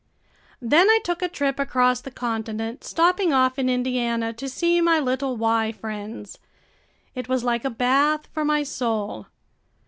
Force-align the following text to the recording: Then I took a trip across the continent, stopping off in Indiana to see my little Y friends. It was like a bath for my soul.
Then 0.59 0.89
I 0.89 0.99
took 1.03 1.21
a 1.21 1.27
trip 1.29 1.59
across 1.59 2.01
the 2.01 2.09
continent, 2.09 2.83
stopping 2.83 3.31
off 3.31 3.59
in 3.59 3.69
Indiana 3.69 4.33
to 4.33 4.49
see 4.49 4.81
my 4.81 4.97
little 4.99 5.37
Y 5.37 5.71
friends. 5.73 6.39
It 7.13 7.29
was 7.29 7.43
like 7.43 7.63
a 7.65 7.69
bath 7.69 8.25
for 8.33 8.43
my 8.43 8.63
soul. 8.63 9.27